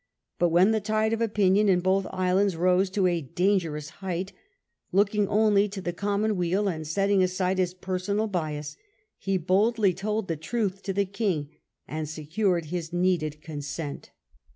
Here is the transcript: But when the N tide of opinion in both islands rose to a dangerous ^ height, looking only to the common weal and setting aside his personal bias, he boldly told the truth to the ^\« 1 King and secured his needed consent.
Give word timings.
But 0.39 0.49
when 0.49 0.71
the 0.71 0.79
N 0.79 0.81
tide 0.81 1.13
of 1.13 1.21
opinion 1.21 1.69
in 1.69 1.79
both 1.79 2.07
islands 2.09 2.55
rose 2.57 2.89
to 2.89 3.05
a 3.05 3.21
dangerous 3.21 3.87
^ 3.91 3.93
height, 3.97 4.33
looking 4.91 5.27
only 5.27 5.69
to 5.69 5.79
the 5.79 5.93
common 5.93 6.35
weal 6.37 6.67
and 6.67 6.87
setting 6.87 7.21
aside 7.21 7.59
his 7.59 7.75
personal 7.75 8.25
bias, 8.25 8.75
he 9.19 9.37
boldly 9.37 9.93
told 9.93 10.27
the 10.27 10.35
truth 10.37 10.81
to 10.85 10.91
the 10.93 11.05
^\« 11.05 11.05
1 11.05 11.13
King 11.13 11.49
and 11.87 12.09
secured 12.09 12.65
his 12.65 12.91
needed 12.91 13.43
consent. 13.43 14.09